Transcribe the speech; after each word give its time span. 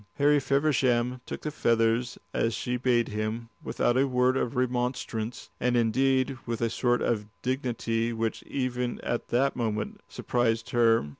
Harry 0.15 0.39
Feversham 0.39 1.21
took 1.27 1.41
the 1.41 1.51
feathers 1.51 2.17
as 2.33 2.55
she 2.55 2.75
bade 2.75 3.09
him, 3.09 3.49
without 3.63 3.95
a 3.95 4.07
word 4.07 4.35
of 4.35 4.55
remonstrance, 4.55 5.51
and 5.59 5.77
indeed 5.77 6.39
with 6.47 6.59
a 6.59 6.71
sort 6.71 7.03
of 7.03 7.27
dignity 7.43 8.11
which 8.11 8.41
even 8.47 8.99
at 9.01 9.27
that 9.27 9.55
moment 9.55 10.01
surprised 10.09 10.71
her. 10.71 11.05